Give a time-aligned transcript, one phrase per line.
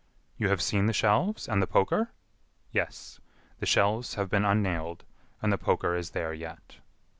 [0.35, 2.09] "You have seen the shelves and the poker?"
[2.71, 3.19] "Yes.
[3.59, 5.03] The shelves have been unnailed,
[5.43, 6.77] and the poker is there yet."